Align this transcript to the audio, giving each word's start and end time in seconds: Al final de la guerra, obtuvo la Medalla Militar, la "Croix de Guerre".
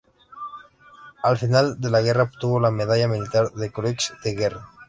Al 1.21 1.37
final 1.37 1.79
de 1.79 1.91
la 1.91 2.01
guerra, 2.01 2.23
obtuvo 2.23 2.59
la 2.59 2.71
Medalla 2.71 3.07
Militar, 3.07 3.51
la 3.53 3.69
"Croix 3.69 4.13
de 4.23 4.33
Guerre". 4.33 4.61